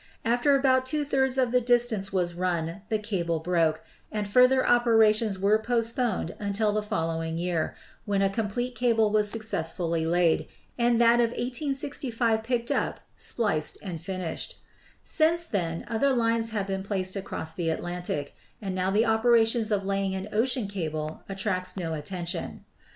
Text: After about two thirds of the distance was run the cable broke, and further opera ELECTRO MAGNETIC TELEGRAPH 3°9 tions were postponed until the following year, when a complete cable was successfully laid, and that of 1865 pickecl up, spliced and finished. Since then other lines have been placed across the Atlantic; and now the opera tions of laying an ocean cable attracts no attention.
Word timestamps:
After 0.25 0.55
about 0.55 0.87
two 0.87 1.05
thirds 1.05 1.37
of 1.37 1.51
the 1.51 1.61
distance 1.61 2.11
was 2.11 2.33
run 2.33 2.81
the 2.89 2.97
cable 2.97 3.39
broke, 3.39 3.83
and 4.11 4.27
further 4.27 4.65
opera 4.65 4.95
ELECTRO 4.95 4.97
MAGNETIC 4.97 5.13
TELEGRAPH 5.13 5.13
3°9 5.13 5.15
tions 5.17 5.39
were 5.39 5.59
postponed 5.59 6.35
until 6.39 6.71
the 6.73 6.81
following 6.81 7.37
year, 7.37 7.75
when 8.05 8.23
a 8.23 8.29
complete 8.31 8.73
cable 8.73 9.11
was 9.11 9.29
successfully 9.29 10.03
laid, 10.07 10.47
and 10.75 10.99
that 10.99 11.19
of 11.19 11.29
1865 11.33 12.41
pickecl 12.41 12.71
up, 12.75 12.99
spliced 13.15 13.77
and 13.83 14.01
finished. 14.01 14.57
Since 15.03 15.45
then 15.45 15.85
other 15.87 16.13
lines 16.13 16.49
have 16.49 16.65
been 16.65 16.81
placed 16.81 17.15
across 17.15 17.53
the 17.53 17.69
Atlantic; 17.69 18.33
and 18.59 18.73
now 18.73 18.89
the 18.89 19.05
opera 19.05 19.45
tions 19.45 19.71
of 19.71 19.85
laying 19.85 20.15
an 20.15 20.27
ocean 20.31 20.67
cable 20.67 21.21
attracts 21.29 21.77
no 21.77 21.93
attention. 21.93 22.65